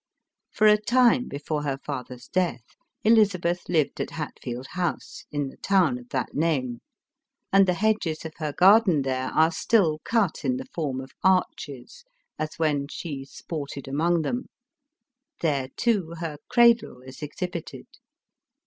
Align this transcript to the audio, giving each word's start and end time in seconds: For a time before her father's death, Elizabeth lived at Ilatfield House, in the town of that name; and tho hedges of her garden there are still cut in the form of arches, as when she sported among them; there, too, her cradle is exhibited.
For 0.49 0.65
a 0.65 0.79
time 0.81 1.27
before 1.27 1.61
her 1.61 1.77
father's 1.77 2.27
death, 2.27 2.63
Elizabeth 3.03 3.69
lived 3.69 4.01
at 4.01 4.07
Ilatfield 4.13 4.65
House, 4.69 5.25
in 5.31 5.49
the 5.49 5.57
town 5.57 5.99
of 5.99 6.09
that 6.09 6.33
name; 6.33 6.81
and 7.53 7.67
tho 7.67 7.73
hedges 7.73 8.25
of 8.25 8.33
her 8.37 8.51
garden 8.51 9.03
there 9.03 9.27
are 9.27 9.51
still 9.51 9.99
cut 10.03 10.43
in 10.43 10.57
the 10.57 10.65
form 10.65 11.01
of 11.01 11.11
arches, 11.23 12.03
as 12.39 12.55
when 12.57 12.87
she 12.87 13.25
sported 13.25 13.87
among 13.87 14.23
them; 14.23 14.47
there, 15.41 15.67
too, 15.77 16.15
her 16.19 16.37
cradle 16.49 17.01
is 17.03 17.21
exhibited. 17.21 17.85